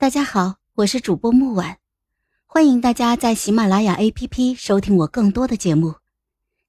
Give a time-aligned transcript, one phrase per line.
[0.00, 1.76] 大家好，我是主播木婉，
[2.46, 5.96] 欢迎大家在喜马拉雅 APP 收听我更多的节目。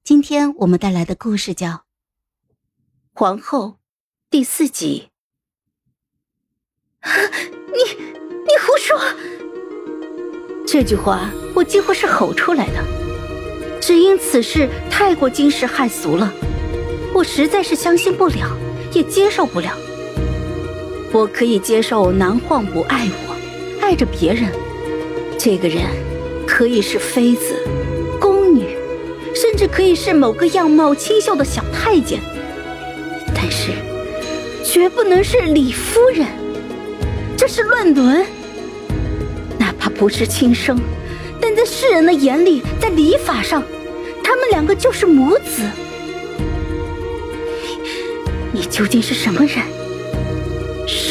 [0.04, 1.68] 今天我们带来的故事叫
[3.14, 3.68] 《皇后》
[4.28, 5.08] 第四集。
[7.02, 8.04] 你
[8.42, 9.00] 你胡说！
[10.66, 12.84] 这句话我几乎是吼出来的，
[13.80, 16.30] 只因此事太过惊世骇俗了，
[17.14, 18.54] 我实在是相信不了，
[18.92, 19.74] 也接受不了。
[21.12, 23.36] 我可以接受南晃不爱我，
[23.82, 24.50] 爱着别人。
[25.38, 25.82] 这个人
[26.46, 27.54] 可以是妃子、
[28.18, 28.76] 宫女，
[29.34, 32.18] 甚至可以是某个样貌清秀的小太监，
[33.34, 33.72] 但是
[34.64, 36.26] 绝不能是李夫人。
[37.36, 38.24] 这是乱伦。
[39.58, 40.80] 哪怕不是亲生，
[41.38, 43.62] 但在世人的眼里，在礼法上，
[44.24, 45.62] 他们两个就是母子。
[48.54, 49.58] 你你究竟是什么人？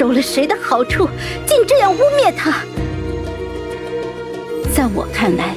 [0.02, 1.08] 收了谁的好处，
[1.46, 2.64] 竟这样污蔑他？
[4.74, 5.54] 在我看来，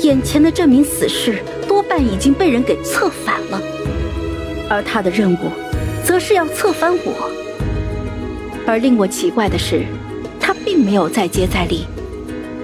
[0.00, 3.60] 眼前的这名死士多半已经被人给策反了，
[4.66, 5.50] 而他的任务，
[6.02, 7.30] 则是要策反我。
[8.66, 9.84] 而令我奇怪的是，
[10.40, 11.84] 他并没有再接再厉，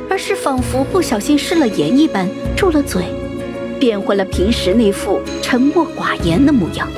[0.08, 3.02] 而是仿佛不小心失了言一般，住了嘴，
[3.78, 6.88] 变回了平时那副沉默寡言的模样。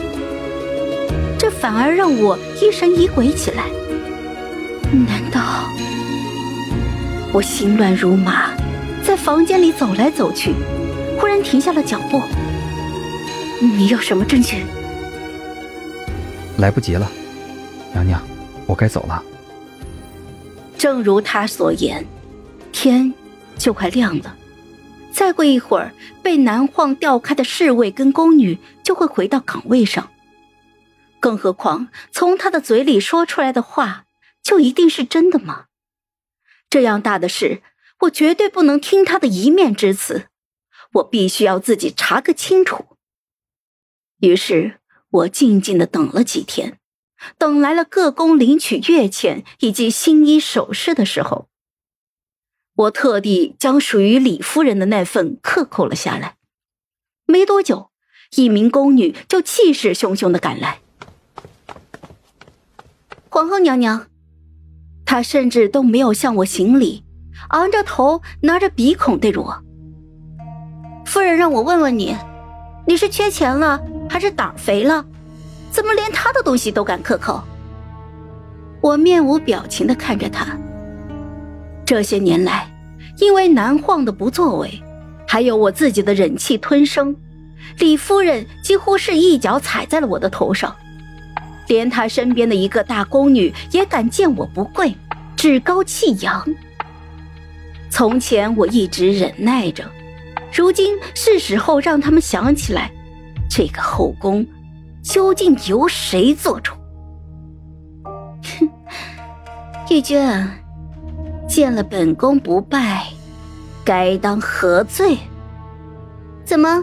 [1.36, 3.64] 这反而让我疑神疑鬼起来。
[4.91, 5.69] 难道
[7.31, 8.55] 我心乱如麻，
[9.05, 10.55] 在房间里走来走去，
[11.19, 12.22] 忽然停下了脚步？
[13.61, 14.64] 你有什么证据？
[16.56, 17.11] 来不及了，
[17.92, 18.19] 娘娘，
[18.67, 19.22] 我该走了。
[20.78, 22.02] 正如他所言，
[22.73, 23.12] 天
[23.58, 24.34] 就快亮了，
[25.12, 25.92] 再过一会儿，
[26.23, 30.08] 被南晃调开的侍卫跟宫女就会回到岗位上。
[31.20, 34.05] 更何况，从他的嘴里说出来的话，
[34.49, 35.67] 就一定是真的吗？
[36.71, 37.63] 这样大的事，
[38.01, 40.29] 我绝对不能听他的一面之词，
[40.95, 42.97] 我必须要自己查个清楚。
[44.20, 46.79] 于是我静静的等了几天，
[47.37, 51.51] 等来了各宫领取月钱以及新衣首饰的时候，
[52.75, 56.39] 我特地将属于李夫人的那份克扣了下来。
[57.27, 57.91] 没多久，
[58.31, 60.81] 一名宫女就气势汹汹的赶来。
[63.29, 64.08] 皇后娘娘，
[65.08, 67.02] 他甚至都没有向我行礼，
[67.48, 69.58] 昂着头，拿着鼻孔对着我。
[71.07, 72.14] 夫人让我问问你，
[72.86, 73.80] 你是缺钱了，
[74.11, 75.02] 还是胆肥了？
[75.70, 77.42] 怎么连他的东西都敢克扣？
[78.83, 80.45] 我面无表情的看着他。
[81.86, 82.70] 这些年来，
[83.17, 84.70] 因为南晃的不作为，
[85.27, 87.17] 还有我自己的忍气吞声，
[87.79, 90.77] 李夫人几乎是一脚踩在了我的头上。
[91.68, 94.95] 连他身边的一个大宫女也敢见我不跪，
[95.36, 96.45] 趾高气扬。
[97.90, 99.84] 从前我一直忍耐着，
[100.52, 102.90] 如今是时候让他们想起来，
[103.48, 104.46] 这个后宫
[105.02, 106.73] 究竟由谁做主。
[108.58, 108.68] 哼，
[109.90, 110.48] 玉娟，
[111.48, 113.07] 见了本宫不拜，
[113.84, 115.17] 该当何罪？
[116.45, 116.83] 怎么，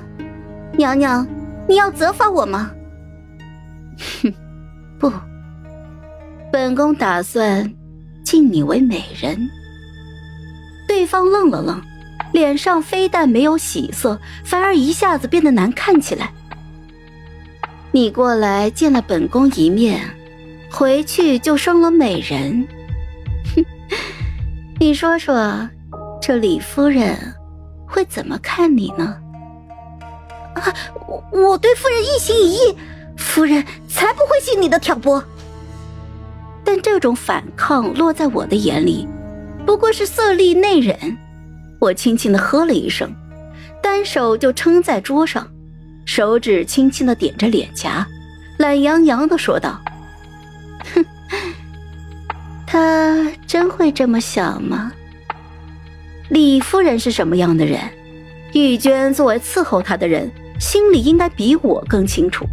[0.78, 1.28] 娘娘，
[1.68, 2.72] 你要责罚我吗？
[4.24, 4.34] 哼。
[5.00, 5.12] 不，
[6.52, 7.72] 本宫打算
[8.24, 9.38] 敬你为美人。
[10.88, 11.82] 对方愣了愣，
[12.32, 16.32] 脸上非但没有喜色，反而一下子变得难看起来。
[17.92, 20.02] 你过来见了本宫一面，
[20.72, 22.68] 回去就生了美人。
[23.56, 23.66] 哼，
[24.80, 25.70] 你说说，
[26.22, 27.18] 这李夫人
[27.88, 29.18] 会怎么看你呢？
[30.56, 30.74] 啊，
[31.08, 32.78] 我我对夫人一心一意。
[33.36, 35.22] 夫人才不会信你的挑拨，
[36.64, 39.06] 但这种反抗落在我的眼里，
[39.66, 40.96] 不过是色厉内荏。
[41.78, 43.14] 我轻轻的呵了一声，
[43.84, 45.46] 单手就撑在桌上，
[46.06, 48.08] 手指轻轻的点着脸颊，
[48.58, 49.82] 懒洋洋的说道
[50.96, 51.06] ：“哼，
[52.66, 54.94] 他真会这么想吗？
[56.30, 57.82] 李夫人是什么样的人？
[58.54, 62.46] 玉娟作为伺候她的人，心里应该比我更清楚。”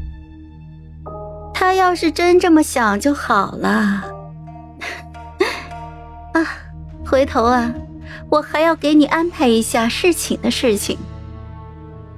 [1.62, 3.70] 他要是真这么想就好了。
[6.34, 6.42] 啊，
[7.06, 7.72] 回头啊，
[8.28, 10.98] 我还要给你安排一下侍寝的事情。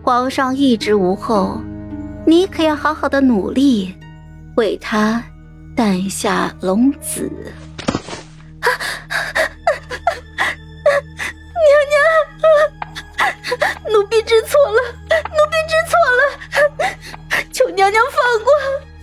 [0.03, 1.61] 皇上一直无后，
[2.27, 3.95] 你可要好好的努力，
[4.57, 5.23] 为他
[5.77, 7.31] 诞下龙子。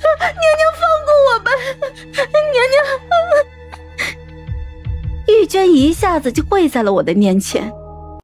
[0.01, 1.49] 娘娘放过我吧，
[2.51, 2.75] 娘娘。
[5.27, 7.71] 玉娟一下子就跪在了我的面前。